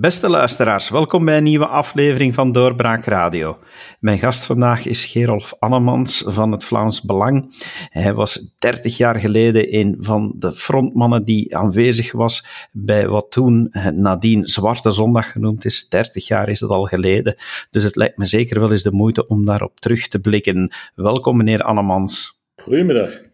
[0.00, 3.58] Beste luisteraars, welkom bij een nieuwe aflevering van Doorbraak Radio.
[4.00, 7.54] Mijn gast vandaag is Gerolf Annemans van het Vlaams Belang.
[7.88, 13.74] Hij was 30 jaar geleden een van de frontmannen die aanwezig was bij wat toen
[13.92, 15.88] nadien Zwarte Zondag genoemd is.
[15.88, 17.36] 30 jaar is het al geleden,
[17.70, 20.72] dus het lijkt me zeker wel eens de moeite om daarop terug te blikken.
[20.94, 22.42] Welkom meneer Annemans.
[22.56, 23.27] Goedemiddag.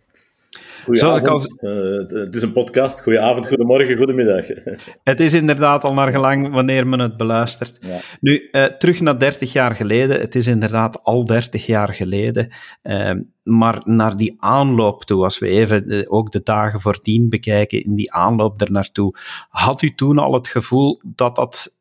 [0.84, 1.56] Goedenavond.
[1.61, 3.02] Uh, het is een podcast.
[3.02, 4.47] Goedenavond, goedemorgen, goedemiddag.
[5.02, 7.79] het is inderdaad al naar gelang wanneer men het beluistert.
[8.20, 10.20] Nu, uh, terug naar 30 jaar geleden.
[10.20, 12.48] Het is inderdaad al 30 jaar geleden.
[12.83, 13.10] Uh,
[13.43, 17.95] maar naar die aanloop toe, als we even de, ook de dagen voordien bekijken, in
[17.95, 19.15] die aanloop ernaartoe,
[19.48, 21.77] had u toen al het gevoel dat dat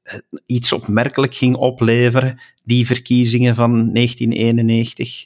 [0.46, 5.26] iets opmerkelijk ging opleveren, die verkiezingen van 1991?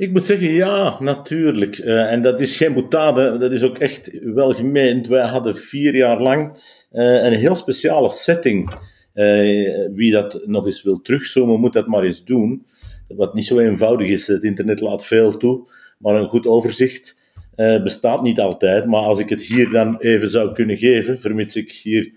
[0.00, 1.78] Ik moet zeggen, ja, natuurlijk.
[1.78, 5.06] Uh, en dat is geen boetade, dat is ook echt wel gemeend.
[5.06, 6.56] Wij hadden vier jaar lang
[6.92, 8.74] uh, een heel speciale setting.
[9.14, 12.66] Uh, wie dat nog eens wil terugzoomen, moet dat maar eens doen.
[13.08, 14.26] Wat niet zo eenvoudig is.
[14.26, 17.18] Het internet laat veel toe, maar een goed overzicht
[17.82, 18.86] bestaat niet altijd.
[18.86, 22.12] Maar als ik het hier dan even zou kunnen geven, vermits ik hier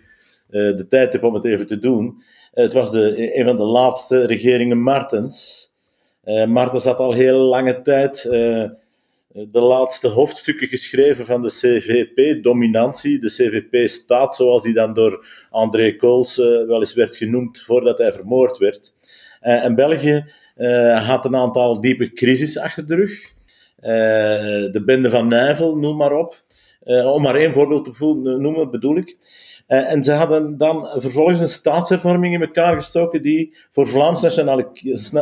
[0.48, 2.24] de tijd heb om het even te doen.
[2.52, 5.63] het was de, een van de laatste regeringen Martens.
[6.26, 8.66] Uh, zat al heel lange tijd uh,
[9.28, 13.20] de laatste hoofdstukken geschreven van de CVP-dominantie.
[13.20, 18.12] De CVP-staat, zoals die dan door André Kools uh, wel eens werd genoemd voordat hij
[18.12, 18.94] vermoord werd.
[19.40, 20.26] en België
[21.06, 23.34] had een aantal diepe crisis achter de rug.
[24.72, 26.34] de bende van Nijvel, noem maar op.
[26.86, 29.18] om maar één voorbeeld te noemen, bedoel ik.
[29.68, 34.68] Uh, en ze hadden dan vervolgens een staatshervorming in elkaar gestoken die voor Vlaams nationale,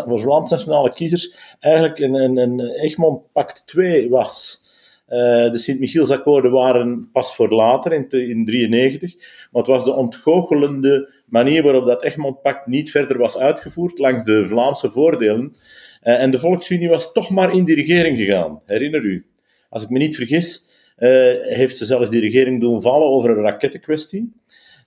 [0.07, 4.61] voor Vlaams nationale kiezers eigenlijk een, een, een Egmond Pact 2 was.
[5.09, 9.15] Uh, de Sint-Michielsakkoorden waren pas voor later, in 1993.
[9.51, 14.23] Maar het was de ontgoochelende manier waarop dat Egmond Pact niet verder was uitgevoerd langs
[14.23, 15.55] de Vlaamse voordelen.
[16.03, 19.25] Uh, en de Volksunie was toch maar in die regering gegaan, herinner u.
[19.69, 20.65] Als ik me niet vergis,
[21.41, 24.33] heeft ze zelfs die regering doen vallen over een rakettenkwestie.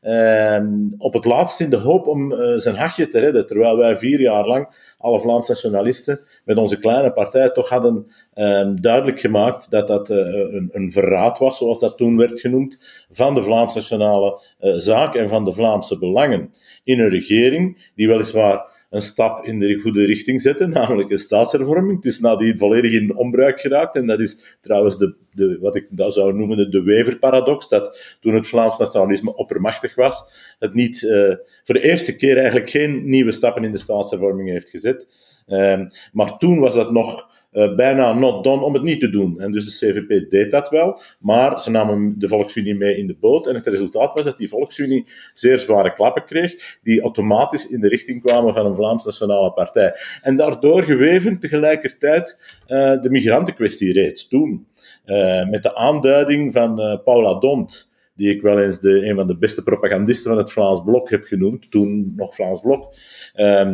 [0.03, 0.61] Uh,
[0.99, 4.21] op het laatst in de hoop om uh, zijn hachje te redden, terwijl wij vier
[4.21, 9.89] jaar lang, alle Vlaamse nationalisten, met onze kleine partij toch hadden ehm, duidelijk gemaakt dat
[9.89, 12.79] dat uh, een, een, verraad was, zoals dat toen werd genoemd,
[13.11, 14.41] van de Vlaamse nationale
[14.77, 16.51] zaak en van de Vlaamse belangen.
[16.85, 21.97] In een regering die weliswaar een stap in de goede richting zetten, namelijk een staatshervorming.
[21.97, 23.97] Het is nadien volledig in onbruik geraakt.
[23.97, 28.35] En dat is trouwens de, de, wat ik dat zou noemen de, Wever-paradox, dat toen
[28.35, 33.33] het Vlaams nationalisme oppermachtig was, het niet uh, voor de eerste keer eigenlijk geen nieuwe
[33.33, 35.07] stappen in de staatshervorming heeft gezet.
[35.47, 35.81] Uh,
[36.13, 39.41] maar toen was dat nog uh, bijna not done om het niet te doen.
[39.41, 43.17] En dus de CVP deed dat wel, maar ze namen de Volksunie mee in de
[43.21, 43.47] boot.
[43.47, 47.89] En het resultaat was dat die Volksunie zeer zware klappen kreeg, die automatisch in de
[47.89, 49.95] richting kwamen van een Vlaams Nationale Partij.
[50.23, 52.37] En daardoor geweven tegelijkertijd
[52.69, 54.67] uh, de migrantenkwestie reeds toen.
[55.07, 59.39] Uh, met de aanduiding van Paula Dont, die ik wel eens de, een van de
[59.39, 62.95] beste propagandisten van het Vlaams Blok heb genoemd, toen nog Vlaams Blok.
[63.35, 63.71] Uh,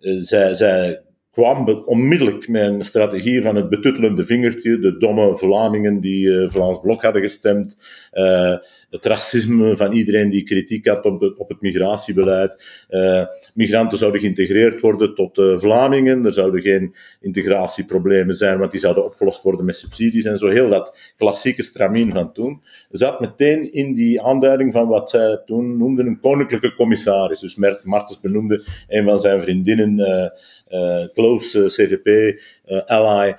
[0.00, 1.02] zij, zij
[1.34, 7.02] kwam onmiddellijk een strategie van het betuttelende vingertje, de domme Vlamingen die uh, Vlaams Blok
[7.02, 7.76] hadden gestemd,
[8.12, 8.54] uh,
[8.90, 12.84] het racisme van iedereen die kritiek had op, op het migratiebeleid.
[12.90, 13.22] Uh,
[13.54, 19.42] migranten zouden geïntegreerd worden tot Vlamingen, er zouden geen integratieproblemen zijn, want die zouden opgelost
[19.42, 20.48] worden met subsidies en zo.
[20.48, 25.76] Heel dat klassieke stramien van toen zat meteen in die aanduiding van wat zij toen
[25.76, 27.40] noemden een koninklijke commissaris.
[27.40, 30.32] Dus Martens benoemde een van zijn vriendinnen
[31.12, 33.36] close uh, CVP uh, ally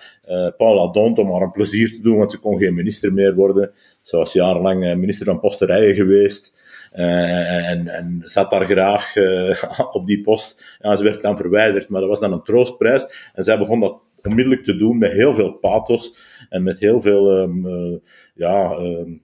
[0.57, 3.71] Paula Dont om haar een plezier te doen, want ze kon geen minister meer worden.
[4.01, 6.53] Ze was jarenlang minister van Posterijen geweest.
[6.91, 9.13] en, en zat daar graag
[9.97, 10.77] op die post.
[10.79, 13.31] Ja, ze werd dan verwijderd, maar dat was dan een troostprijs.
[13.33, 16.15] En zij begon dat onmiddellijk te doen met heel veel pathos
[16.49, 18.01] en met heel veel um,
[18.35, 19.21] ja, um,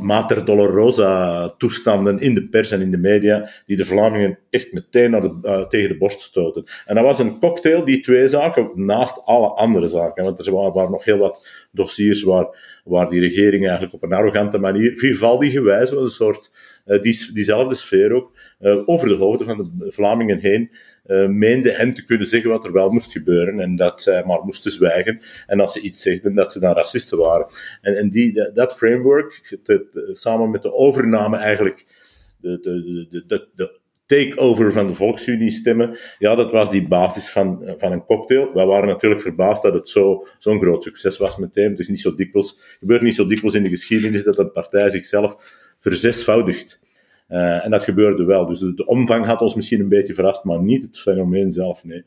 [0.00, 5.10] mater dolorosa toestanden in de pers en in de media, die de Vlamingen echt meteen
[5.10, 6.64] naar de, uh, tegen de borst stoten.
[6.86, 10.24] En dat was een cocktail, die twee zaken, naast alle andere zaken.
[10.24, 14.58] Want er waren, nog heel wat dossiers waar, waar die regering eigenlijk op een arrogante
[14.58, 16.50] manier, Vivaldi gewijs, was een soort,
[16.86, 20.70] uh, die, diezelfde sfeer ook, over de hoofden van de Vlamingen heen,
[21.06, 24.44] uh, meende hen te kunnen zeggen wat er wel moest gebeuren en dat zij maar
[24.44, 25.20] moesten zwijgen.
[25.46, 27.46] En als ze iets zegden, dat ze dan racisten waren.
[27.80, 29.58] En, en die, dat framework,
[30.12, 31.86] samen met de overname eigenlijk,
[32.40, 37.28] de, de, de, de, de takeover van de Volksunie stemmen, ja, dat was die basis
[37.28, 38.52] van, van een cocktail.
[38.54, 41.70] Wij waren natuurlijk verbaasd dat het zo, zo'n groot succes was meteen.
[41.70, 44.90] Het is niet zo dikwijls, gebeurt niet zo dikwijls in de geschiedenis dat een partij
[44.90, 45.36] zichzelf
[45.78, 46.80] verzesvoudigt.
[47.38, 48.46] En dat gebeurde wel.
[48.46, 51.84] Dus de, de, omvang had ons misschien een beetje verrast, maar niet het fenomeen zelf,
[51.84, 52.04] nee.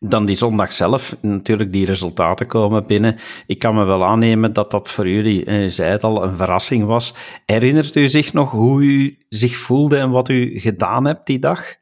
[0.00, 3.16] Dan die zondag zelf, natuurlijk, die resultaten komen binnen.
[3.46, 6.84] Ik kan me wel aannemen dat dat voor jullie, eh, zei het al, een verrassing
[6.84, 7.14] was.
[7.46, 11.76] Herinnert u zich nog hoe u zich voelde en wat u gedaan hebt die dag?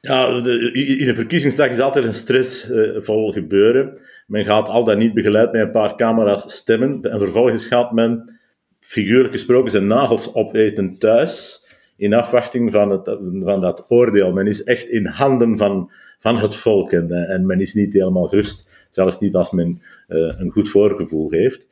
[0.00, 4.00] Ja, de, in een verkiezingsdag is altijd een stressvol uh, gebeuren.
[4.26, 7.02] Men gaat al dan niet begeleid met een paar camera's stemmen.
[7.02, 8.38] En vervolgens gaat men,
[8.80, 11.61] figuurlijk gesproken, zijn nagels opeten thuis.
[11.96, 14.32] In afwachting van, het, van dat oordeel.
[14.32, 16.92] Men is echt in handen van, van het volk.
[16.92, 18.68] En, en men is niet helemaal gerust.
[18.90, 21.66] Zelfs niet als men uh, een goed voorgevoel heeft.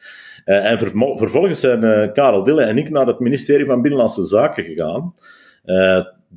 [0.45, 5.15] Uh, en vervolgens zijn Karel Dille en ik naar het ministerie van Binnenlandse Zaken gegaan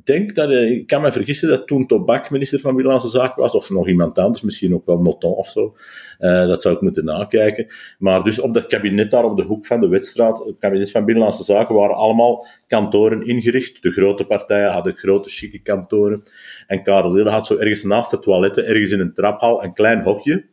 [0.02, 3.54] denk dat, eh, ik kan me vergissen dat toen Tobak minister van Binnenlandse Zaken was,
[3.54, 5.76] of nog iemand anders, misschien ook wel Noton of zo.
[6.18, 7.66] Uh, dat zou ik moeten nakijken.
[7.98, 11.04] Maar dus op dat kabinet daar op de hoek van de Wetstraat, het kabinet van
[11.04, 13.82] Binnenlandse Zaken, waren allemaal kantoren ingericht.
[13.82, 16.22] De grote partijen hadden grote, chique kantoren.
[16.66, 20.02] En Karel Lille had zo ergens naast de toiletten, ergens in een traphal, een klein
[20.02, 20.44] hokje.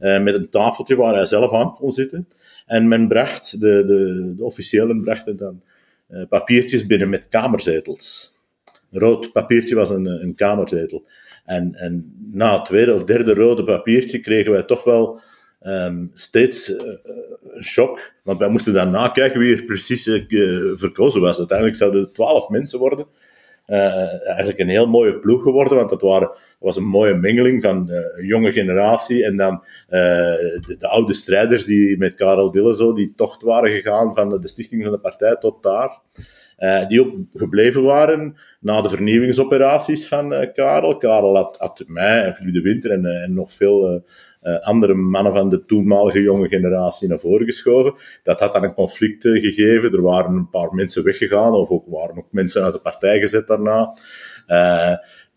[0.00, 2.28] Uh, met een tafeltje waar hij zelf aan kon zitten.
[2.66, 5.62] En men bracht, de, de, de officiëlen brachten dan
[6.10, 8.31] uh, papiertjes binnen met kamerzetels
[8.92, 11.04] rood papiertje was een, een kamerzetel.
[11.44, 15.20] En, en na het tweede of derde rode papiertje kregen wij toch wel
[15.62, 16.78] um, steeds uh,
[17.40, 18.12] een shock.
[18.24, 20.22] Want wij moesten dan nakijken wie er precies uh,
[20.76, 21.38] verkozen was.
[21.38, 23.06] Uiteindelijk zouden het twaalf mensen worden.
[23.66, 27.90] Uh, eigenlijk een heel mooie ploeg geworden, want dat waren, was een mooie mengeling van
[27.90, 33.12] een jonge generatie en dan de, de, oude strijders die met Karel Dille zo die
[33.16, 36.00] tocht waren gegaan van de stichting van de partij tot daar.
[36.62, 40.96] Uh, die ook gebleven waren na de vernieuwingsoperaties van uh, Karel.
[40.96, 44.04] Karel had, mij en Philippe de Winter en, uh, en nog veel
[44.62, 47.94] andere mannen van de toenmalige jonge generatie naar voren geschoven.
[48.22, 49.92] Dat had dan een conflict gegeven.
[49.92, 53.46] Er waren een paar mensen weggegaan, of ook waren ook mensen uit de partij gezet
[53.46, 53.92] daarna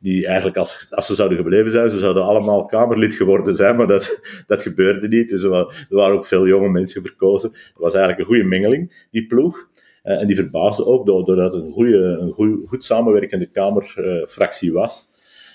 [0.06, 3.88] die eigenlijk als, als ze zouden gebleven zijn, ze zouden allemaal Kamerlid geworden zijn, maar
[3.88, 5.30] dat, dat gebeurde niet.
[5.30, 7.50] Dus er waren ook veel jonge mensen verkozen.
[7.52, 9.68] Het was eigenlijk een goede mengeling, die ploeg.
[10.06, 11.98] Uh, en die verbaasde ook doordat het een, goede,
[12.38, 15.10] een goed samenwerkende Kamerfractie was.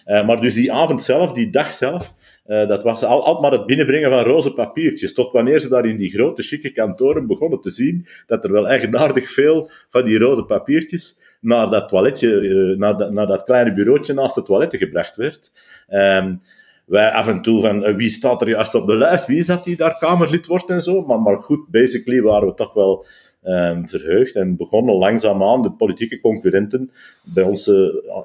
[0.07, 2.15] Uh, maar dus die avond zelf, die dag zelf,
[2.47, 5.15] uh, dat was al, altijd maar het binnenbrengen van roze papiertjes.
[5.15, 8.69] Tot wanneer ze daar in die grote, chique kantoren begonnen te zien dat er wel
[8.69, 14.13] eigenaardig veel van die rode papiertjes naar dat toiletje, naar, dat, naar dat kleine bureautje
[14.13, 15.53] naast het toilet gebracht werd.
[15.89, 16.41] Um,
[16.91, 19.65] wij af en toe van wie staat er juist op de lijst, wie is dat
[19.65, 21.03] die daar Kamerlid wordt en zo.
[21.03, 23.07] Maar, maar goed, basically waren we toch wel
[23.43, 26.91] um, verheugd en begonnen langzaamaan de politieke concurrenten
[27.23, 27.77] bij ons uh,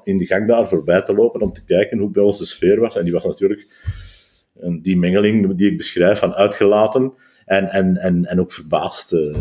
[0.02, 2.80] in de gang daar voorbij te lopen om te kijken hoe bij ons de sfeer
[2.80, 2.96] was.
[2.96, 3.66] En die was natuurlijk
[4.82, 7.12] die mengeling die ik beschrijf van uitgelaten
[7.44, 9.36] en, en, en, en ook verbaasd, uh,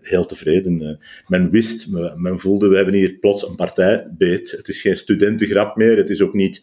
[0.00, 0.98] heel tevreden.
[1.26, 4.50] men wist, men voelde, we hebben hier plots een partijbeet.
[4.50, 6.62] Het is geen studentengrap meer, het is ook niet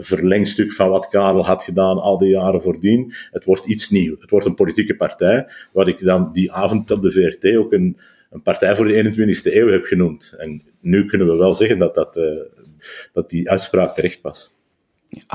[0.00, 3.14] verlengstuk van wat Karel had gedaan al die jaren voordien.
[3.30, 4.20] Het wordt iets nieuws.
[4.20, 7.96] Het wordt een politieke partij, wat ik dan die avond op de VRT ook een,
[8.30, 10.34] een partij voor de 21ste eeuw heb genoemd.
[10.38, 12.20] En nu kunnen we wel zeggen dat, dat,
[13.12, 14.50] dat die uitspraak terecht was.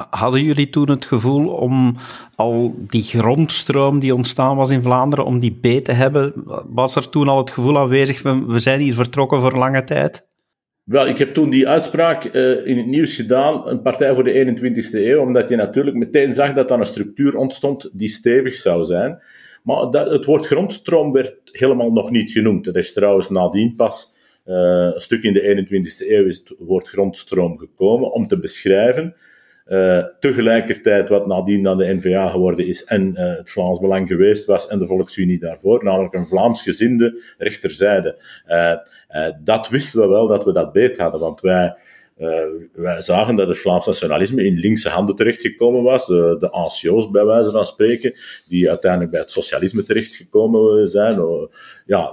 [0.10, 1.98] Hadden jullie toen het gevoel om
[2.36, 6.34] al die grondstroom die ontstaan was in Vlaanderen, om die beet te hebben?
[6.68, 10.25] Was er toen al het gevoel aanwezig, we zijn hier vertrokken voor lange tijd?
[10.86, 14.58] Wel, ik heb toen die uitspraak uh, in het nieuws gedaan, een partij voor de
[14.60, 18.86] 21ste eeuw, omdat je natuurlijk meteen zag dat dan een structuur ontstond die stevig zou
[18.86, 19.22] zijn.
[19.64, 22.68] Maar dat, het woord grondstroom werd helemaal nog niet genoemd.
[22.68, 24.14] Er is trouwens nadien pas
[24.46, 24.56] uh,
[24.94, 29.16] een stuk in de 21ste eeuw is het woord grondstroom gekomen om te beschrijven
[29.68, 34.46] uh, tegelijkertijd wat nadien dan de NVA geworden is en uh, het Vlaams Belang geweest
[34.46, 38.22] was en de Volksunie daarvoor, namelijk een Vlaamsgezinde rechterzijde.
[38.48, 38.74] Uh,
[39.44, 41.76] dat wisten we wel dat we dat beet hadden, want wij,
[42.74, 47.52] wij zagen dat het Vlaams nationalisme in linkse handen terechtgekomen was, de ancios bij wijze
[47.52, 48.14] van spreken,
[48.48, 51.16] die uiteindelijk bij het socialisme terechtgekomen zijn.
[51.86, 52.12] ja,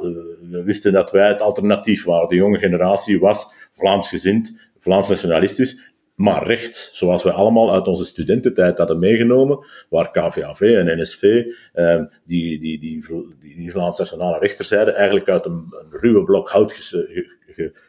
[0.50, 2.28] we wisten dat wij het alternatief waren.
[2.28, 8.78] De jonge generatie was Vlaamsgezind, Vlaams nationalistisch maar rechts, zoals we allemaal uit onze studententijd
[8.78, 13.04] hadden meegenomen, waar KVAV en NSV, eh, die, die, die,
[13.40, 16.72] die, Vlaamse nationale rechterzijde, eigenlijk uit een, ruwe blok hout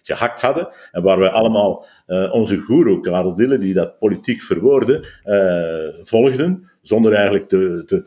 [0.01, 5.05] gehakt hadden, en waar wij allemaal uh, onze guru, Karel Dille, die dat politiek verwoordde,
[5.25, 8.03] uh, volgden, zonder eigenlijk te, te,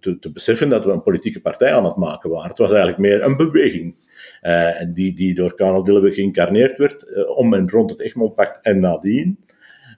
[0.00, 2.48] te, te, beseffen dat we een politieke partij aan het maken waren.
[2.48, 3.96] Het was eigenlijk meer een beweging.
[4.42, 8.80] Uh, die, die door Karel Dille geïncarneerd werd, uh, om en rond het Egmondpact en
[8.80, 9.38] nadien.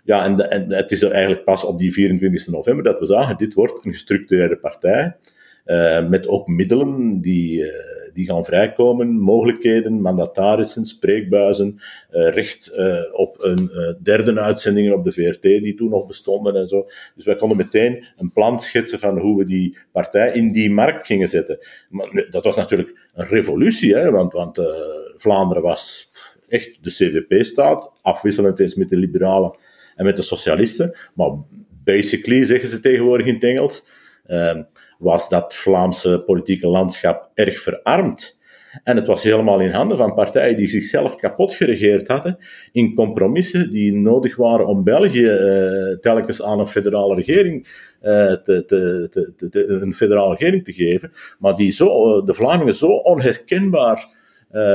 [0.04, 3.54] Ja, en, en het is eigenlijk pas op die 24 november dat we zagen, dit
[3.54, 5.16] wordt een gestructureerde partij,
[5.66, 7.64] uh, met ook middelen die,
[8.12, 12.73] die gaan vrijkomen, mogelijkheden, mandatarissen, spreekbuizen, recht
[13.12, 13.71] op een
[14.02, 16.88] derde uitzending op de VRT die toen nog bestonden en zo.
[17.14, 21.07] Dus wij konden meteen een plan schetsen van hoe we die partij in die markt
[21.07, 21.59] gingen zetten.
[21.88, 24.59] Maar dat was natuurlijk een revolutie, hè, want, want
[25.17, 26.11] Vlaanderen was
[26.49, 29.57] echt de CVP-staat, afwisselend eens met de liberalen
[29.97, 30.97] en met de socialisten.
[31.14, 31.31] Maar
[31.85, 33.85] basically, zeggen ze tegenwoordig in het Engels,
[34.26, 34.59] uh,
[35.00, 38.38] was dat Vlaamse politieke landschap erg verarmd.
[38.85, 42.38] En het was helemaal in handen van partijen die zichzelf kapot geregeerd hadden
[42.73, 47.66] in compromissen die nodig waren om België uh, telkens aan een federale regering
[48.02, 49.09] uh, te,
[49.83, 54.19] een federale regering te geven, maar die zo, de Vlamingen zo onherkenbaar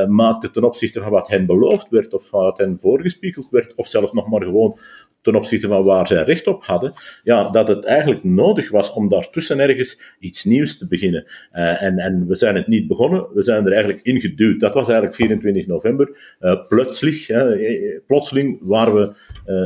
[0.07, 4.11] maakte ten opzichte van wat hen beloofd werd, of wat hen voorgespiegeld werd, of zelfs
[4.11, 4.79] nog maar gewoon
[5.25, 9.09] ten opzichte van waar zij recht op hadden, ja, dat het eigenlijk nodig was om
[9.09, 11.25] daartussen ergens iets nieuws te beginnen.
[11.53, 14.59] Uh, en, en we zijn het niet begonnen, we zijn er eigenlijk ingeduwd.
[14.59, 16.35] Dat was eigenlijk 24 november.
[16.39, 16.67] Uh,
[18.07, 19.13] plotseling, waren we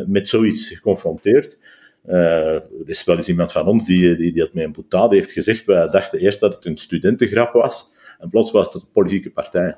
[0.08, 1.58] met zoiets geconfronteerd.
[2.06, 5.32] er is wel eens iemand van ons die, die, die het met een boutade heeft
[5.32, 5.66] gezegd.
[5.66, 7.92] Wij dachten eerst dat het een studentengrap was.
[8.20, 9.78] En plots was het een politieke partij.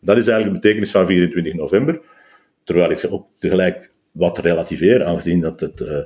[0.00, 2.00] Dat is eigenlijk de betekenis van 24 november.
[2.64, 5.98] Terwijl ik ze ook tegelijk wat relativeer, aangezien dat het uh,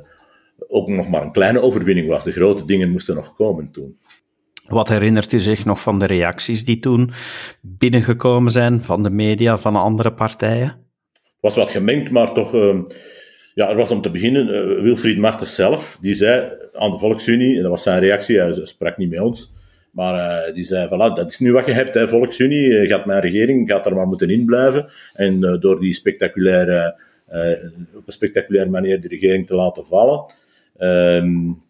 [0.68, 2.24] ook nog maar een kleine overwinning was.
[2.24, 3.98] De grote dingen moesten nog komen toen.
[4.66, 7.12] Wat herinnert u zich nog van de reacties die toen
[7.60, 10.68] binnengekomen zijn van de media, van andere partijen?
[10.68, 12.54] Het was wat gemengd, maar toch.
[12.54, 12.78] Uh,
[13.54, 17.56] ja, er was om te beginnen uh, Wilfried Martens zelf, die zei aan de Volksunie,
[17.56, 19.52] en dat was zijn reactie, hij sprak niet met ons,
[19.90, 23.20] maar uh, die zei, voilà, dat is nu wat je hebt, hè, Volksunie, gaat mijn
[23.20, 24.86] regering, gaat er maar moeten inblijven.
[25.14, 27.00] En door die spectaculaire,
[27.94, 30.24] op een spectaculaire manier de regering te laten vallen,
[30.78, 31.64] um,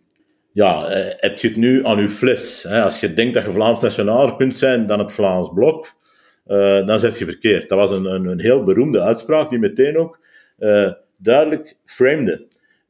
[0.52, 2.62] ja, heb je het nu aan uw fles.
[2.68, 2.82] Hè?
[2.82, 5.94] Als je denkt dat je Vlaams nationaler kunt zijn dan het Vlaams Blok,
[6.86, 7.68] dan zet je verkeerd.
[7.68, 10.18] Dat was een, een, een, heel beroemde uitspraak die meteen ook
[11.16, 12.46] duidelijk framede.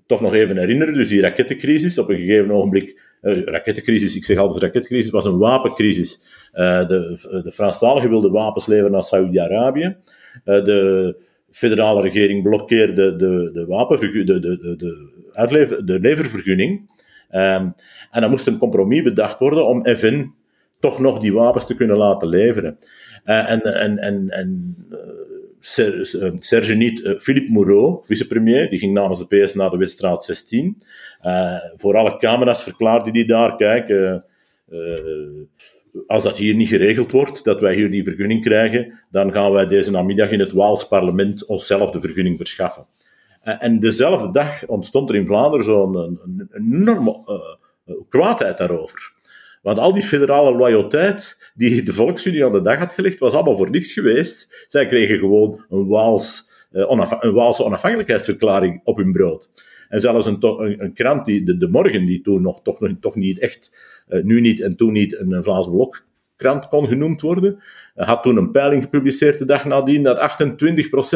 [0.06, 4.38] Toch nog even herinneren, dus die rakettencrisis, op een gegeven ogenblik uh, rakettencrisis, ik zeg
[4.38, 6.20] altijd rakettencrisis, was een wapencrisis.
[6.52, 9.96] De, de Franstaligen wilden wapens leveren naar Saudi-Arabië.
[10.44, 11.16] De
[11.56, 16.90] federale regering blokkeerde de, de, wapenvergu- de, de, de, de, uitlever, de leververgunning.
[17.32, 17.74] Um,
[18.10, 20.30] en dan moest een compromis bedacht worden om FN
[20.80, 22.78] toch nog die wapens te kunnen laten leveren.
[23.24, 24.76] en, en, en, en
[26.38, 30.82] Serge niet, Philippe Moreau, vicepremier, die ging namens de PS naar de Weststraat 16.
[31.22, 34.16] Uh, voor alle camera's verklaarde hij daar, kijk, uh,
[34.70, 35.42] uh,
[36.06, 39.66] als dat hier niet geregeld wordt, dat wij hier die vergunning krijgen, dan gaan wij
[39.66, 42.86] deze namiddag in het Waals parlement onszelf de vergunning verschaffen.
[43.42, 47.24] en dezelfde dag ontstond er in Vlaanderen zo'n een, een, enorme
[48.08, 49.14] kwaadheid daarover.
[49.62, 53.56] Want al die federale loyaliteit die de Volksunie aan de dag had gelegd, was allemaal
[53.56, 54.64] voor niks geweest.
[54.68, 59.50] Zij kregen gewoon een, Waals, een Waalse onafhankelijkheidsverklaring op hun brood.
[59.88, 60.36] En zelfs een,
[60.82, 63.70] een, krant, die, de, Morgen, die toen nog, toch, toch niet echt,
[64.06, 67.62] nu niet en toen niet, een, Vlaams Blokkrant kon genoemd worden,
[67.94, 70.22] had toen een peiling gepubliceerd de dag nadien dat 28%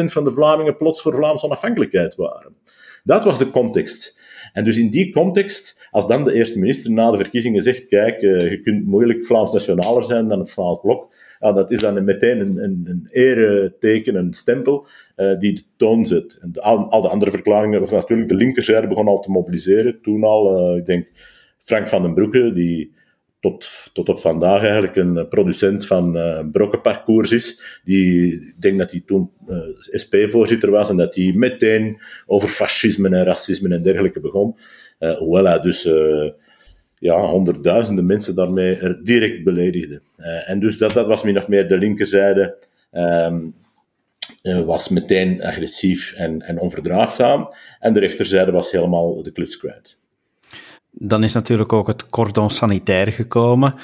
[0.05, 2.55] van de Vlamingen plots voor Vlaamse onafhankelijkheid waren.
[3.03, 4.19] Dat was de context.
[4.53, 8.21] En dus in die context, als dan de eerste minister na de verkiezingen zegt, kijk,
[8.21, 12.39] uh, je kunt moeilijk Vlaams nationaler zijn dan het Vlaams Blok, dat is dan meteen
[12.39, 16.37] een, een, een ereteken, een stempel, uh, die de toon zet.
[16.41, 19.99] En al, al, de andere verklaringen, was natuurlijk de linkerzijde begon al te mobiliseren.
[20.01, 21.07] Toen al, ik denk,
[21.61, 22.93] Frank van den Broeke, die
[23.39, 27.79] tot, tot op vandaag eigenlijk een producent van uh, brokkenparcours is.
[27.83, 29.57] Die, ik denk dat hij toen uh,
[29.91, 34.55] SP-voorzitter was en dat hij meteen over fascisme en racisme en dergelijke begon.
[34.99, 35.89] Uh, hoewel hij dus
[36.99, 40.01] ja, honderdduizenden mensen daarmee er direct beledigde.
[40.45, 42.57] En dus dat, dat was min of meer de linkerzijde,
[42.91, 43.53] um,
[44.65, 47.49] was meteen agressief en, en onverdraagzaam.
[47.79, 50.00] En de rechterzijde was helemaal de kluts kwijt.
[50.91, 53.75] Dan is natuurlijk ook het cordon sanitair gekomen.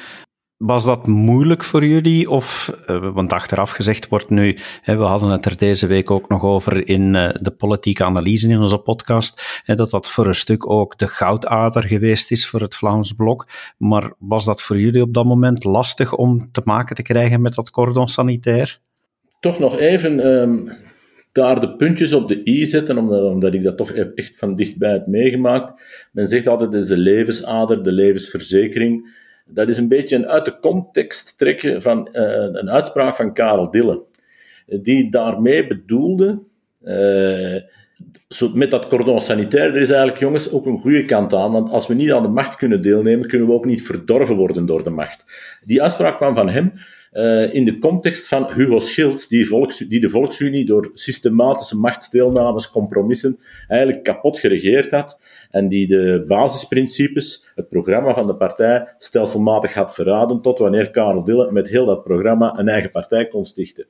[0.58, 2.30] Was dat moeilijk voor jullie?
[2.30, 6.44] Of, uh, want achteraf gezegd wordt nu, we hadden het er deze week ook nog
[6.44, 10.98] over in uh, de politieke analyse in onze podcast, dat dat voor een stuk ook
[10.98, 13.48] de goudader geweest is voor het Vlaams Blok.
[13.78, 17.56] Maar was dat voor jullie op dat moment lastig om te maken te krijgen met
[17.56, 18.80] dat cordon sanitair?
[19.40, 20.72] Toch nog even um,
[21.38, 24.56] daar de puntjes op de i zetten, omdat, omdat ik dat toch e-, echt van
[24.56, 25.84] dichtbij heb meegemaakt.
[26.12, 29.16] Men zegt altijd, het is de levensader, de levensverzekering
[29.50, 33.72] dat is een beetje een uit de context trekken van uh, een uitspraak van Karel
[33.72, 34.06] Dille.
[34.66, 36.40] Die daarmee bedoelde,
[36.84, 37.62] uh,
[38.54, 41.52] met dat cordon sanitair, er is eigenlijk, jongens, ook een goede kant aan.
[41.52, 44.66] Want als we niet aan de macht kunnen deelnemen, kunnen we ook niet verdorven worden
[44.66, 45.26] door de macht.
[45.66, 46.72] Die uitspraak kwam van hem.
[47.18, 49.48] Uh, in de context van Hugo Schilds, die,
[49.88, 55.20] die de Volksunie door systematische machtsdeelnames, compromissen, eigenlijk kapot geregeerd had.
[55.52, 61.24] En die de basisprincipes, het programma van de partij, stelselmatig had verraden, tot wanneer Karel
[61.24, 63.86] Dille met heel dat programma een eigen partij kon stichten.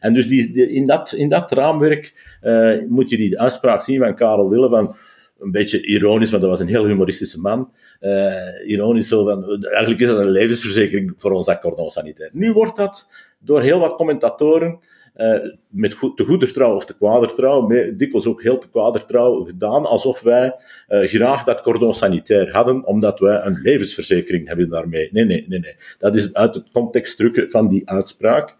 [0.00, 4.14] En dus die, in, dat, in dat raamwerk uh, moet je die uitspraak zien van
[4.14, 4.94] Karel Dille van
[5.38, 7.72] een beetje ironisch, want dat was een heel humoristische man.
[8.00, 8.32] Uh,
[8.66, 12.30] ironisch zo van, eigenlijk is dat een levensverzekering voor ons akkoord sanitair.
[12.32, 14.78] Nu wordt dat door heel wat commentatoren
[15.16, 15.38] uh,
[15.68, 19.44] met goed, te goeder trouw of te kwader trouw, dikwijls ook heel te kwader trouw
[19.44, 20.54] gedaan, alsof wij
[20.88, 25.08] uh, graag dat cordon sanitair hadden, omdat wij een levensverzekering hebben daarmee.
[25.12, 25.76] Nee, nee, nee, nee.
[25.98, 28.56] Dat is uit het context drukken van die uitspraak.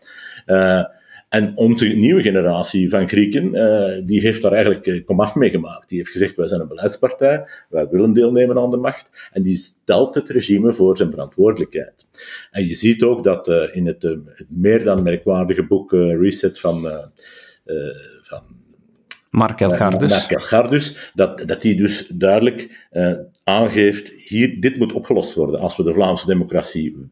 [1.34, 5.88] En onze nieuwe generatie van Grieken, uh, die heeft daar eigenlijk uh, komaf mee gemaakt.
[5.88, 9.28] Die heeft gezegd, wij zijn een beleidspartij, wij willen deelnemen aan de macht.
[9.32, 12.06] En die stelt het regime voor zijn verantwoordelijkheid.
[12.50, 16.88] En je ziet ook dat uh, in het, het, meer dan merkwaardige boek Reset van,
[18.22, 18.42] van
[19.30, 20.10] Mark Elgardus.
[20.10, 22.88] Mark Elgardus, dat, dat hij dus duidelijk
[23.44, 25.60] aangeeft, hier, dit moet opgelost worden.
[25.60, 27.10] Als we de Vlaamse democratie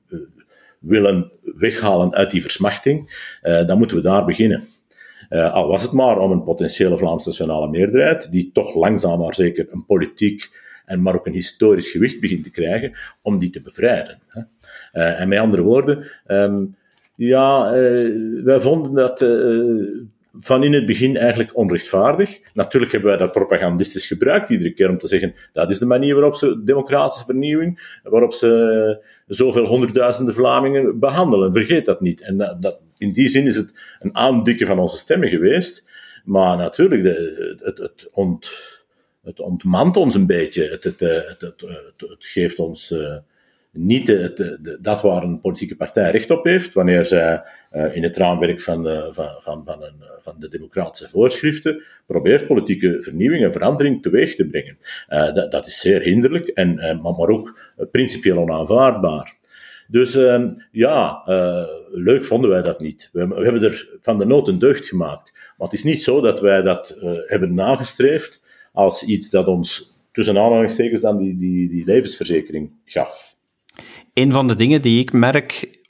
[0.82, 4.64] willen weghalen uit die versmachting, uh, dan moeten we daar beginnen.
[5.30, 9.34] Uh, al was het maar om een potentiële Vlaamse nationale meerderheid, die toch langzaam maar
[9.34, 10.50] zeker een politiek
[10.84, 14.18] en maar ook een historisch gewicht begint te krijgen, om die te bevrijden.
[14.28, 14.40] Hè.
[14.92, 16.76] Uh, en met andere woorden, um,
[17.14, 17.70] ja,
[18.44, 19.20] wij vonden dat
[20.40, 22.40] van in het begin eigenlijk onrechtvaardig.
[22.54, 26.14] Natuurlijk hebben wij dat propagandistisch gebruikt, iedere keer om te zeggen, dat is de manier
[26.14, 31.52] waarop ze democratische vernieuwing, waarop ze zoveel honderdduizenden Vlamingen behandelen.
[31.52, 32.20] Vergeet dat niet.
[32.20, 35.86] En dat, dat, in die zin is het een aandikken van onze stemmen geweest.
[36.24, 38.50] Maar natuurlijk, de, het, het, ont,
[39.22, 40.62] het ontmant ons een beetje.
[40.62, 41.61] Het, het, het,
[41.96, 42.90] het geeft ons...
[42.90, 43.16] Uh,
[43.72, 44.32] niet de,
[44.62, 48.61] de, dat waar een politieke partij recht op heeft, wanneer zij uh, in het raamwerk
[48.61, 54.02] van, uh, van, van, van, een, van, de democratische voorschriften probeert politieke vernieuwing en verandering
[54.02, 54.78] teweeg te brengen.
[55.08, 57.58] Uh, dat, dat, is zeer hinderlijk, en, maar, maar ook
[57.90, 59.37] principieel onaanvaardbaar.
[59.88, 61.22] Dus ehm, ja,
[61.92, 63.11] leuk vonden wij dat niet.
[63.12, 65.32] We, we, hebben er van de nood een deugd gemaakt.
[65.32, 70.38] Maar het is niet zo dat wij dat hebben nagestreefd als iets dat ons tussen
[70.38, 73.32] aanhalingstekens dan die, die, die levensverzekering gaf
[74.14, 75.81] een van de dingen die ik merk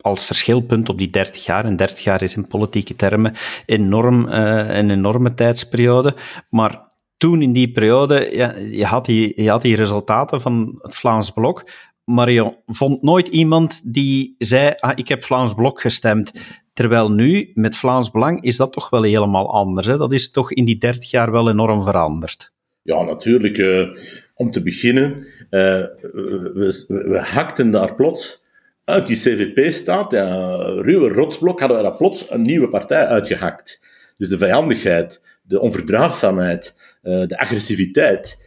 [0.00, 3.34] als verschilpunt op die 30 jaar, en 30 jaar is in politieke termen
[3.66, 6.14] enorm, uh, een enorme tijdsperiode,
[6.50, 6.86] maar
[7.16, 11.30] toen in die periode, ja, je, had die, je had die resultaten van het Vlaams
[11.30, 11.70] Blok,
[12.04, 16.32] maar je vond nooit iemand die zei, ah, ik heb Vlaams Blok gestemd.
[16.72, 19.86] Terwijl nu, met Vlaams Belang, is dat toch wel helemaal anders.
[19.86, 19.96] Hè?
[19.96, 22.52] Dat is toch in die 30 jaar wel enorm veranderd.
[22.82, 23.56] Ja, natuurlijk.
[24.38, 25.20] Om te beginnen, uh,
[25.50, 28.44] we, we, hakten daar plots
[28.84, 33.80] uit die CVP-staat, ja, ruwe rotsblok, hadden we daar plots een nieuwe partij uitgehakt.
[34.16, 38.38] Dus de vijandigheid, de onverdraagzaamheid, uh, de agressiviteit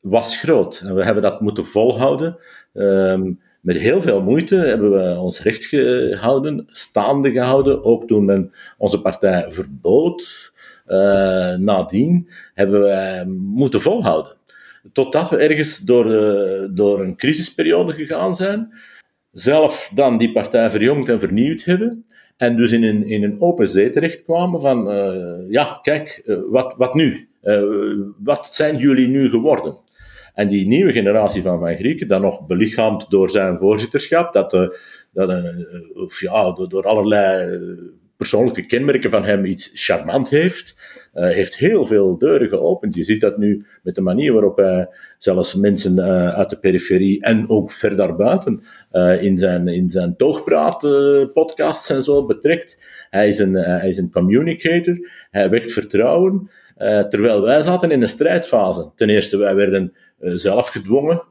[0.00, 0.82] was groot.
[0.84, 2.38] En we hebben dat moeten volhouden.
[2.72, 8.52] Um, met heel veel moeite hebben we ons recht gehouden, staande gehouden, ook toen men
[8.78, 10.52] onze partij verbood.
[10.86, 14.36] Uh, nadien hebben we moeten volhouden.
[14.92, 18.72] Totdat we ergens door, uh, door een crisisperiode gegaan zijn,
[19.32, 23.68] zelf dan die partij verjongd en vernieuwd hebben, en dus in een, in een open
[23.68, 27.26] zee terechtkwamen van, uh, ja, kijk, uh, wat, wat nu?
[28.18, 29.76] wat zijn jullie nu geworden?
[30.34, 34.50] En die nieuwe generatie van Van Grieken, dan nog belichaamd door zijn voorzitterschap, dat,
[35.12, 35.44] dat
[35.94, 37.58] of ja, door, door allerlei
[38.22, 40.76] persoonlijke kenmerken van hem iets charmant heeft,
[41.14, 42.94] uh, heeft heel veel deuren geopend.
[42.94, 47.22] Je ziet dat nu met de manier waarop hij zelfs mensen uh, uit de periferie
[47.22, 50.80] en ook verder buiten uh, in zijn, in zijn toogpraat
[51.32, 52.78] podcasts en zo betrekt.
[53.10, 56.50] Hij is een, hij is een communicator, hij wekt vertrouwen,
[57.08, 58.90] terwijl wij zaten in een strijdfase.
[58.94, 61.22] Ten eerste, wij werden zelf gedwongen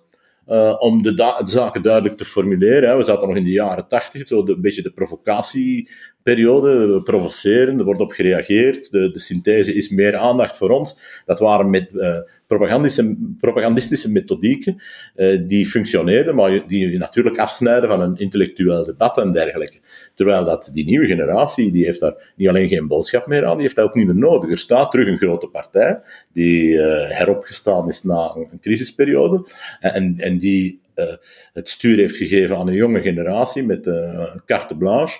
[0.47, 2.89] uh, om de, de, zaken duidelijk te formuleren.
[2.89, 2.97] Hè.
[2.97, 6.88] We zaten nog in de jaren tachtig, zo de, een beetje de provocatieperiode.
[6.88, 8.91] We provoceren, er wordt op gereageerd.
[8.91, 11.21] De, de synthese is meer aandacht voor ons.
[11.25, 14.82] Dat waren met uh, propagandistische, propagandistische methodieken
[15.15, 19.77] uh, die functioneerden, maar die natuurlijk afsnijden van een intellectueel debat en dergelijke.
[20.22, 23.62] Terwijl dat, die nieuwe generatie, die heeft daar niet alleen geen boodschap meer aan, die
[23.62, 24.52] heeft dat ook niet meer nodig.
[24.52, 26.02] Er staat terug een grote partij,
[26.34, 29.46] die uh, heropgestaan is na een, een crisisperiode,
[29.80, 31.06] en, en die uh,
[31.54, 35.20] het stuur heeft gegeven aan een jonge generatie met uh, carte blanche.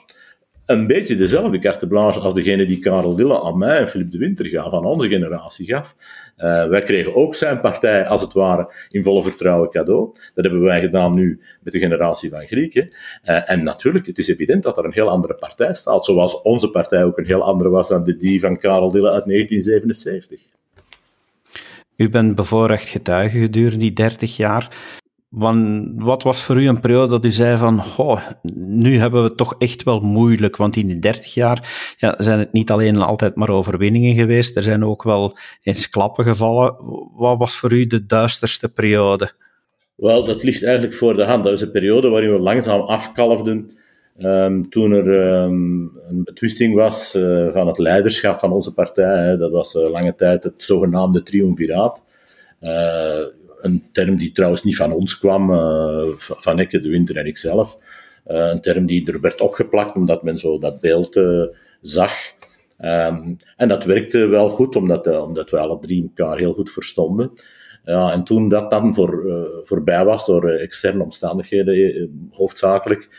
[0.72, 4.18] Een beetje dezelfde carte blanche als degene die Karel Dille aan mij en Philippe de
[4.18, 5.96] Winter gaf, aan onze generatie gaf.
[6.38, 10.10] Uh, wij kregen ook zijn partij, als het ware, in volle vertrouwen cadeau.
[10.34, 12.94] Dat hebben wij gedaan nu met de generatie van Grieken.
[13.26, 16.70] Uh, en natuurlijk, het is evident dat er een heel andere partij staat, zoals onze
[16.70, 20.42] partij ook een heel andere was dan die van Karel Dille uit 1977.
[21.96, 24.76] U bent bevoorrecht getuige gedurende die 30 jaar.
[25.32, 28.22] Wat was voor u een periode dat u zei van, oh,
[28.54, 32.40] nu hebben we het toch echt wel moeilijk, want in die 30 jaar ja, zijn
[32.40, 36.76] het niet alleen altijd maar overwinningen geweest, er zijn ook wel eens klappen gevallen.
[37.16, 39.32] Wat was voor u de duisterste periode?
[39.96, 41.44] Wel, dat ligt eigenlijk voor de hand.
[41.44, 43.72] Dat is een periode waarin we langzaam afkalfden
[44.18, 49.28] um, toen er um, een betwisting was uh, van het leiderschap van onze partij.
[49.28, 49.38] Hè.
[49.38, 52.04] Dat was uh, lange tijd het zogenaamde triumviraat.
[52.62, 53.26] Uh,
[53.62, 57.78] een term die trouwens niet van ons kwam, uh, van Ekke, de Winter en ikzelf.
[58.28, 61.46] Uh, een term die er werd opgeplakt omdat men zo dat beeld uh,
[61.82, 62.14] zag.
[62.80, 67.32] Um, en dat werkte wel goed, omdat, omdat we alle drie elkaar heel goed verstonden.
[67.86, 69.24] Ja, en toen dat dan voor,
[69.66, 73.10] voorbij was door externe omstandigheden hoofdzakelijk,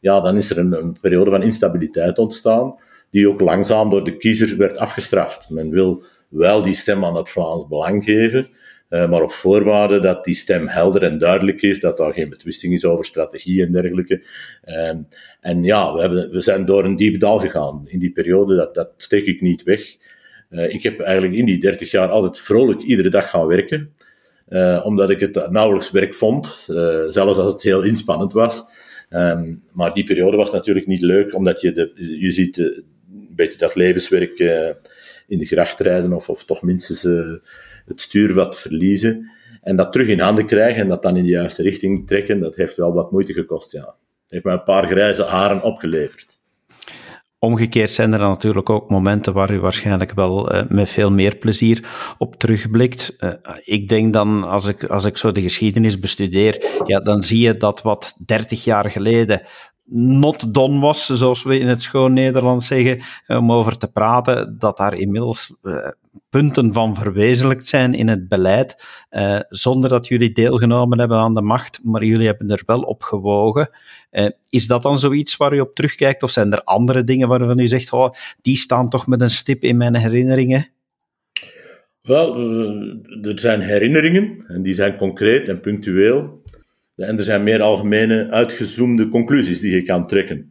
[0.00, 2.74] ja, dan is er een, een periode van instabiliteit ontstaan,
[3.10, 5.50] die ook langzaam door de kiezer werd afgestraft.
[5.50, 8.46] Men wil wel die stem aan het Vlaams Belang geven,
[8.92, 12.84] maar op voorwaarde dat die stem helder en duidelijk is, dat daar geen betwisting is
[12.84, 14.22] over strategie en dergelijke.
[14.64, 14.90] Uh,
[15.40, 18.74] en ja, we, hebben, we zijn door een diep dal gegaan in die periode, dat,
[18.74, 19.96] dat steek ik niet weg.
[20.50, 23.94] Uh, ik heb eigenlijk in die 30 jaar altijd vrolijk iedere dag gaan werken,
[24.84, 26.64] omdat ik het nauwelijks werk vond,
[27.08, 28.62] zelfs als het heel inspannend was.
[29.10, 32.84] Um, maar die periode was natuurlijk niet leuk, omdat je, de, je ziet een
[33.30, 34.38] beetje dat levenswerk
[35.26, 37.04] in de gracht rijden, of, of toch minstens
[37.84, 39.30] het stuur wat verliezen.
[39.62, 42.56] En dat terug in handen krijgen en dat dan in de juiste richting trekken, dat
[42.56, 43.94] heeft wel wat moeite gekost, ja.
[44.28, 46.40] Heeft mij een paar grijze haren opgeleverd.
[47.38, 51.84] Omgekeerd zijn er natuurlijk ook momenten waar u waarschijnlijk wel uh, met veel meer plezier
[52.18, 53.16] op terugblikt.
[53.18, 53.30] Uh,
[53.64, 57.56] ik denk dan, als ik, als ik zo de geschiedenis bestudeer, ja, dan zie je
[57.56, 59.42] dat wat 30 jaar geleden
[59.84, 64.76] not done was, zoals we in het schoon Nederlands zeggen, om over te praten, dat
[64.76, 65.88] daar inmiddels uh,
[66.30, 71.42] punten van verwezenlijkt zijn in het beleid, uh, zonder dat jullie deelgenomen hebben aan de
[71.42, 73.70] macht, maar jullie hebben er wel op gewogen.
[74.48, 77.66] Is dat dan zoiets waar u op terugkijkt, of zijn er andere dingen waarvan u
[77.66, 80.68] zegt, oh, die staan toch met een stip in mijn herinneringen?
[82.02, 82.36] Wel,
[83.22, 86.41] er zijn herinneringen, en die zijn concreet en punctueel.
[86.96, 90.48] En er zijn meer algemene, uitgezoomde conclusies die je kan trekken.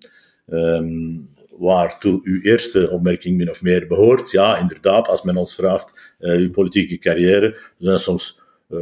[0.48, 4.32] Um, waartoe uw eerste opmerking min of meer behoort.
[4.32, 8.80] Ja, inderdaad, als men ons vraagt, uh, uw politieke carrière, zijn soms uh,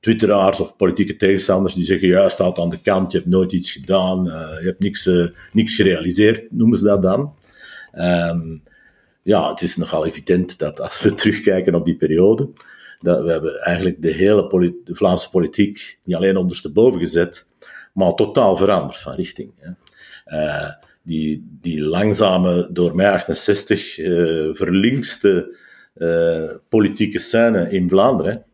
[0.00, 3.72] twitteraars of politieke tegenstanders die zeggen, ja, staat aan de kant, je hebt nooit iets
[3.72, 5.10] gedaan, uh, je hebt niks,
[5.52, 7.34] niks gerealiseerd, noemen ze dat dan.
[7.94, 8.62] Um,
[9.22, 12.48] ja, het is nogal evident dat als we terugkijken op die periode,
[13.02, 17.46] dat we hebben eigenlijk de hele Vlaamse politiek niet alleen ondersteboven gezet,
[17.92, 19.52] maar totaal veranderd van richting.
[19.56, 19.70] Hè.
[20.26, 20.70] Uh,
[21.02, 25.56] die, die langzame, door mij 68 uh, verlinkste
[25.94, 28.44] uh, politieke scène in Vlaanderen.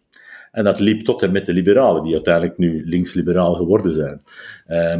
[0.52, 4.22] En dat liep tot en met de liberalen, die uiteindelijk nu links-liberaal geworden zijn.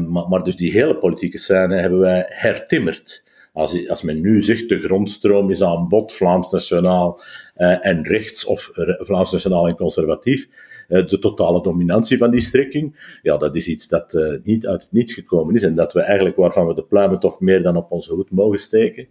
[0.09, 3.25] Maar, maar dus die hele politieke scène hebben wij hertimmerd.
[3.53, 7.21] Als, als men nu zegt, de grondstroom is aan bod, Vlaams Nationaal
[7.59, 10.49] en rechts, of Vlaams Nationaal en conservatief,
[10.89, 14.83] uh, de totale dominantie van die strekking, ja, dat is iets dat uh, niet uit
[14.83, 17.77] het niets gekomen is en dat we eigenlijk, waarvan we de pluimen toch meer dan
[17.77, 19.07] op onze hoed mogen steken.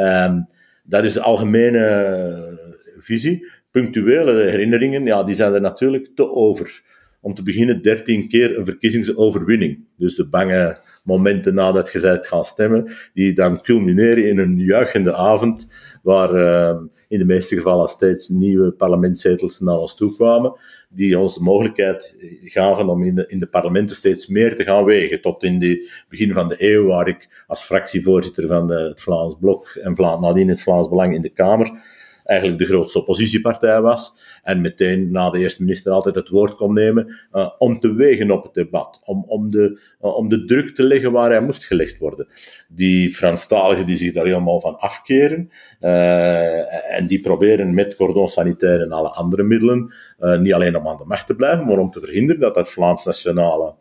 [0.00, 0.48] Um,
[0.84, 2.58] dat is de algemene
[2.98, 3.46] visie.
[3.70, 6.82] Punctuele herinneringen, ja, die zijn er natuurlijk te over.
[7.20, 9.84] Om te beginnen, dertien keer een verkiezingsoverwinning.
[9.96, 15.14] Dus de bange momenten nadat je bent gaan stemmen, die dan culmineren in een juichende
[15.14, 15.66] avond,
[16.02, 20.54] waar uh, in de meeste gevallen steeds nieuwe parlementszetels naar ons toe kwamen,
[20.88, 24.84] die ons de mogelijkheid gaven om in de, in de parlementen steeds meer te gaan
[24.84, 25.20] wegen.
[25.20, 29.36] Tot in het begin van de eeuw, waar ik als fractievoorzitter van de, het Vlaams
[29.40, 31.82] Blok en Vla nadien het Vlaams Belang in de Kamer
[32.24, 36.74] eigenlijk de grootste oppositiepartij was en meteen na de eerste minister altijd het woord kon
[36.74, 40.74] nemen uh, om te wegen op het debat, om, om, de, uh, om de druk
[40.74, 42.28] te leggen waar hij moest gelegd worden.
[42.68, 45.50] Die Franstaligen die zich daar helemaal van afkeren
[45.80, 49.94] uh, en die proberen met cordon sanitair en alle andere middelen
[50.38, 53.04] niet alleen om aan de macht te blijven, maar om te verhinderen dat dat Vlaams
[53.04, 53.74] nationale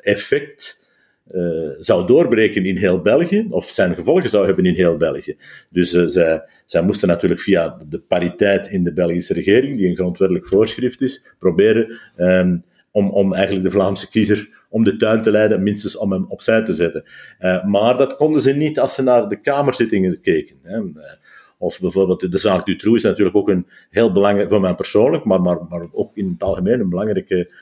[0.00, 0.89] effect
[1.32, 5.36] uh, zou doorbreken in heel België, of zijn gevolgen zou hebben in heel België.
[5.70, 10.46] Dus uh, zij, moesten natuurlijk via de pariteit in de Belgische regering, die een grondwettelijk
[10.46, 15.62] voorschrift is, proberen um, om, om eigenlijk de Vlaamse kiezer om de tuin te leiden,
[15.62, 17.04] minstens om hem opzij te zetten.
[17.40, 20.56] Uh, maar dat konden ze niet als ze naar de kamerzittingen keken.
[20.62, 20.80] Hè.
[21.58, 25.40] Of bijvoorbeeld de zaak Dutroux is natuurlijk ook een heel belangrijk, voor mij persoonlijk, maar,
[25.40, 27.52] maar, maar ook in het algemeen een belangrijke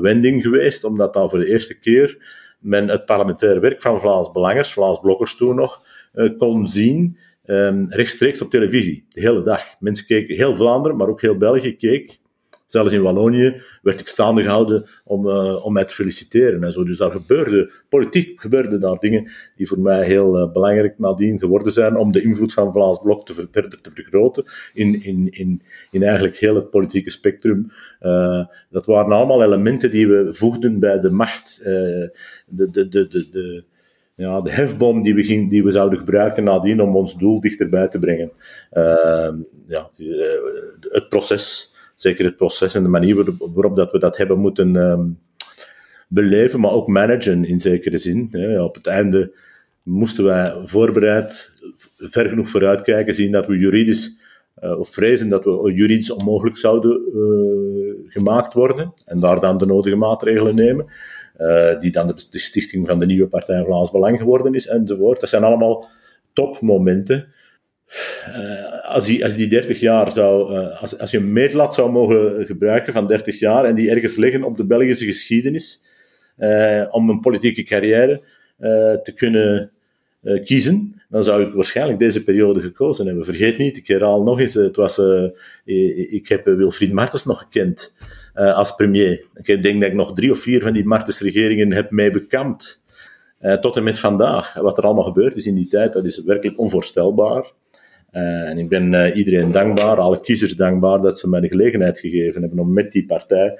[0.00, 2.18] wending geweest, omdat dan voor de eerste keer
[2.58, 5.82] men het parlementaire werk van Vlaams Belangers, Vlaams Blokkers toen nog,
[6.14, 9.62] uh, kon zien um, rechtstreeks op televisie, de hele dag.
[9.78, 12.18] Mensen keken, heel Vlaanderen, maar ook heel België keek
[12.68, 16.84] Zelfs in Wallonië werd ik staande gehouden om, uh, om mij te feliciteren en zo.
[16.84, 21.72] Dus daar gebeurde, politiek gebeurden daar dingen die voor mij heel uh, belangrijk nadien geworden
[21.72, 25.62] zijn om de invloed van Vlaams Blok te ver, verder te vergroten in, in, in,
[25.90, 27.72] in eigenlijk heel het politieke spectrum.
[28.02, 32.10] Uh, dat waren allemaal elementen die we voegden bij de macht, de,
[32.46, 33.64] de, de, de, de
[34.14, 37.88] ja, de hefboom die we, ging, die we zouden gebruiken nadien om ons doel dichterbij
[37.88, 38.32] te brengen.
[38.72, 39.30] Uh,
[39.66, 39.90] ja,
[40.80, 41.67] het proces
[42.00, 45.18] zeker het proces en de manier waarop dat we dat hebben moeten um,
[46.08, 48.28] beleven, maar ook managen in zekere zin.
[48.30, 48.62] Hè.
[48.62, 49.32] Op het einde
[49.82, 51.52] moesten wij voorbereid
[51.96, 54.18] ver genoeg vooruitkijken, zien dat we juridisch,
[54.62, 59.66] uh, of vrezen dat we juridisch onmogelijk zouden uh, gemaakt worden, en daar dan de
[59.66, 60.86] nodige maatregelen nemen.
[61.40, 65.20] Uh, die dan de, de, stichting van de nieuwe Partij Vlaams Belang geworden is, enzovoort.
[65.20, 65.88] Dat zijn allemaal
[66.32, 67.28] topmomenten
[68.82, 72.46] als, die, als die 30 jaar zou, uh, als, als je een meetlat zou mogen
[72.46, 75.82] gebruiken van 30 jaar en die ergens liggen op de Belgische geschiedenis,
[76.38, 78.22] uh, om een politieke carrière
[79.02, 79.70] te kunnen
[80.44, 83.24] kiezen, dan zou ik waarschijnlijk deze periode gekozen hebben.
[83.24, 85.00] Vergeet niet, ik herhaal nog eens, het was,
[85.64, 87.92] ik heb Wilfried Martens nog gekend
[88.34, 89.24] als premier.
[89.34, 92.82] Ik denk dat ik nog drie of vier van die Martens-regeringen heb mee bekampt.
[93.60, 94.54] tot en met vandaag.
[94.54, 97.52] Wat er allemaal gebeurd is in die tijd, dat is werkelijk onvoorstelbaar.
[98.12, 101.98] Uh, en ik ben uh, iedereen dankbaar, alle kiezers dankbaar, dat ze mij de gelegenheid
[101.98, 103.58] gegeven hebben om met die partij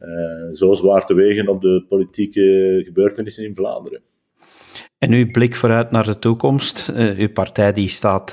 [0.00, 4.00] uh, zo zwaar te wegen op de politieke gebeurtenissen in Vlaanderen.
[4.98, 6.92] En uw blik vooruit naar de toekomst.
[7.16, 8.32] uw partij die staat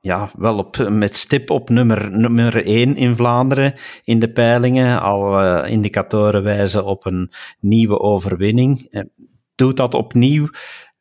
[0.00, 5.02] ja, wel op, met stip op nummer, nummer 1 in Vlaanderen in de peilingen.
[5.02, 9.04] Al indicatoren wijzen op een nieuwe overwinning.
[9.54, 10.48] Doet dat opnieuw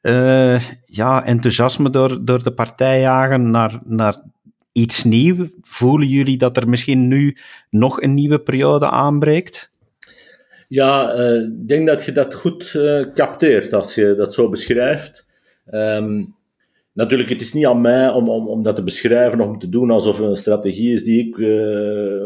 [0.05, 4.23] uh, ja, enthousiasme door, door de partij jagen naar, naar
[4.71, 5.47] iets nieuws?
[5.61, 7.37] Voelen jullie dat er misschien nu
[7.69, 9.71] nog een nieuwe periode aanbreekt?
[10.67, 15.25] Ja, uh, ik denk dat je dat goed uh, capteert als je dat zo beschrijft.
[15.71, 16.35] Um,
[16.93, 19.69] natuurlijk, het is niet aan mij om, om, om dat te beschrijven of om te
[19.69, 21.37] doen alsof het een strategie is die ik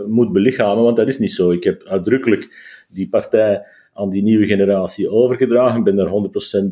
[0.07, 1.51] moet belichamen, want dat is niet zo.
[1.51, 2.47] Ik heb uitdrukkelijk
[2.89, 3.65] die partij
[3.99, 5.77] aan die nieuwe generatie overgedragen.
[5.77, 6.11] Ik ben daar 100%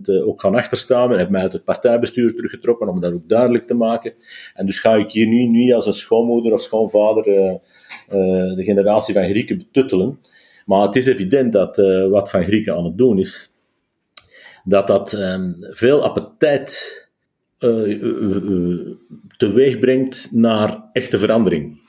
[0.03, 1.11] eh, ook gaan achterstaan.
[1.11, 4.13] Ik heb mij uit het partijbestuur teruggetrokken om dat ook duidelijk te maken.
[4.53, 7.59] En dus ga ik hier nu niet als een schoonmoeder of schoonvader uh, uh,
[8.55, 10.19] de generatie van Grieken betuttelen.
[10.65, 11.77] Maar het is evident dat
[12.09, 13.51] wat Van Grieken aan het doen is,
[14.63, 17.05] dat dat um, veel appetijt
[19.37, 21.79] teweeg brengt naar echte verandering.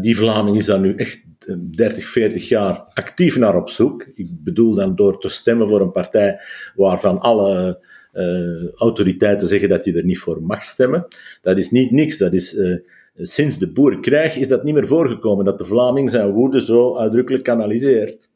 [0.00, 1.22] die Vlaming is daar nu echt
[1.58, 4.06] 30, 40 jaar actief naar op zoek.
[4.14, 6.40] Ik bedoel dan door te stemmen voor een partij
[6.74, 7.80] waarvan alle
[8.14, 11.06] uh, autoriteiten zeggen dat je er niet voor mag stemmen.
[11.42, 12.18] Dat is niet niks.
[12.18, 12.78] Dat is, uh,
[13.14, 17.44] sinds de boerenkrijg is dat niet meer voorgekomen, dat de Vlaming zijn woede zo uitdrukkelijk
[17.44, 18.28] kanaliseert.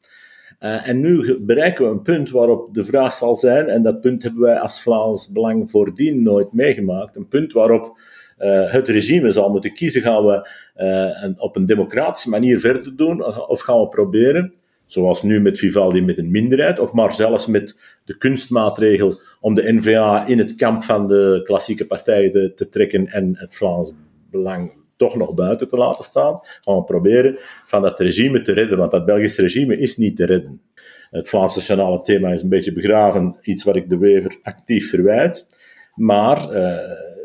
[0.59, 4.23] Uh, en nu bereiken we een punt waarop de vraag zal zijn, en dat punt
[4.23, 7.97] hebben wij als Vlaams Belang voordien nooit meegemaakt, een punt waarop
[8.39, 13.47] uh, het regime zal moeten kiezen, gaan we uh, op een democratische manier verder doen,
[13.47, 14.53] of gaan we proberen,
[14.85, 19.73] zoals nu met Vivaldi met een minderheid, of maar zelfs met de kunstmaatregel om de
[19.73, 23.93] NVA in het kamp van de klassieke partijen te, te trekken en het Vlaams
[24.31, 28.77] Belang toch nog buiten te laten staan, gaan we proberen van dat regime te redden,
[28.77, 30.61] want dat Belgisch regime is niet te redden.
[31.09, 35.47] Het Vlaams nationale thema is een beetje begraven, iets wat ik de Wever actief verwijt,
[35.95, 36.47] maar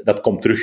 [0.02, 0.60] dat komt terug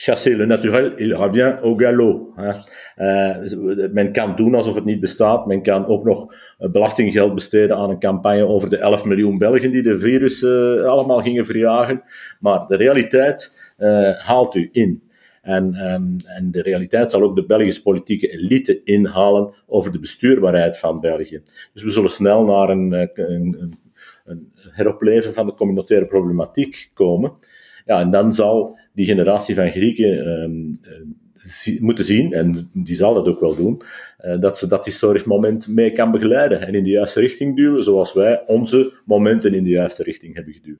[0.00, 2.32] chasser le naturel, il revient au galop.
[2.36, 2.52] Hè.
[3.00, 5.46] Uh, men kan doen alsof het niet bestaat.
[5.46, 9.82] Men kan ook nog belastinggeld besteden aan een campagne over de 11 miljoen Belgen die
[9.82, 12.02] de virus uh, allemaal gingen verjagen.
[12.40, 15.02] Maar de realiteit uh, haalt u in.
[15.42, 20.78] En, um, en de realiteit zal ook de Belgische politieke elite inhalen over de bestuurbaarheid
[20.78, 21.42] van België.
[21.72, 23.74] Dus we zullen snel naar een, een, een,
[24.24, 27.32] een heropleven van de communautaire problematiek komen.
[27.84, 30.80] Ja, en dan zal die generatie van Grieken um,
[31.80, 33.80] moeten zien, en die zal dat ook wel doen,
[34.24, 37.84] uh, dat ze dat historisch moment mee kan begeleiden en in de juiste richting duwen,
[37.84, 40.78] zoals wij onze momenten in de juiste richting hebben geduwd.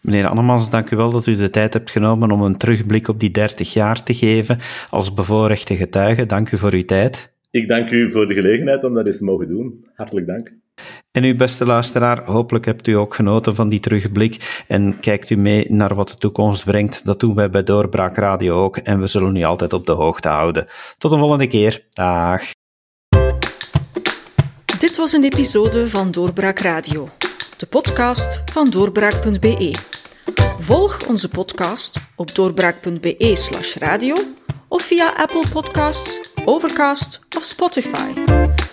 [0.00, 3.20] Meneer Annemans, dank u wel dat u de tijd hebt genomen om een terugblik op
[3.20, 4.58] die 30 jaar te geven
[4.90, 6.26] als bevoorrechte getuige.
[6.26, 7.32] Dank u voor uw tijd.
[7.50, 9.84] Ik dank u voor de gelegenheid om dat eens te mogen doen.
[9.94, 10.61] Hartelijk dank.
[11.10, 15.36] En u, beste luisteraar, hopelijk hebt u ook genoten van die terugblik en kijkt u
[15.36, 17.04] mee naar wat de toekomst brengt.
[17.04, 20.28] Dat doen wij bij Doorbraak Radio ook en we zullen u altijd op de hoogte
[20.28, 20.66] houden.
[20.98, 21.86] Tot een volgende keer.
[21.90, 22.42] Dag.
[24.78, 27.08] Dit was een episode van Doorbraak Radio,
[27.56, 29.74] de podcast van doorbraak.be.
[30.58, 34.16] Volg onze podcast op doorbraak.be/slash radio
[34.68, 38.12] of via Apple Podcasts, Overcast of Spotify.